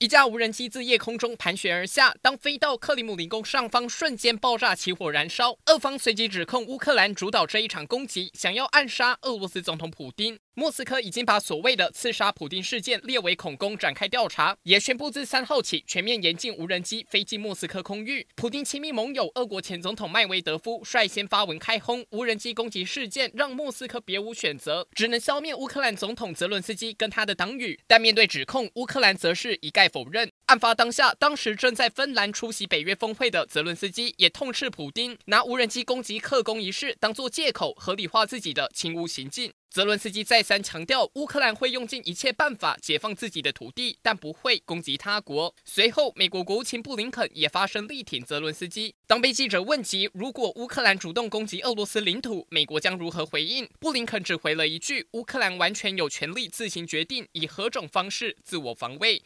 [0.00, 5.58] 一架无人机自夜空中盘旋而下，当飞到克里姆林宫上方，瞬间爆炸起火燃烧。
[5.66, 10.38] 俄方随即指控乌克兰主导这一场攻击，想要暗杀俄罗斯总统普丁。
[10.54, 18.26] 莫斯科已经把所谓的刺杀普丁事件列为恐攻，展开调查，也宣布自三号起全面严禁无人机飞进莫斯科空域。
[18.34, 27.78] 普丁亲密盟友俄国前总统麦维德夫率先发文开轰无人机攻击事件，让莫斯科别无选择，只能消灭乌克兰总统泽伦斯基跟他的党羽。
[27.86, 30.30] 但面对指控，乌克兰则是一概否认。
[30.46, 39.52] 案发当下，当时正在芬兰出席北约峰会的泽伦斯基也痛斥普丁拿无人机攻击克宫一事当作借口，合理化自己的侵乌行径。
[39.70, 45.54] 泽伦斯基再三强调，乌克兰会用尽一切办法解放自己的土地，但不会攻击他国。
[45.66, 48.94] 随后，美国国务卿布林肯也发声力挺泽伦斯基。
[49.06, 59.16] 当被记者问及如果乌克兰主动攻击俄罗斯领土，美国将如何回应，布林肯只回了一句：“乌克兰完全有权利自行决定以何种方式自我防卫。”